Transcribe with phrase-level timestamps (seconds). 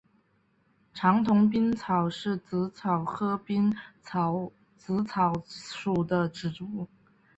[0.95, 3.71] 长筒滨紫草是紫草科滨
[4.75, 6.87] 紫草属的植物。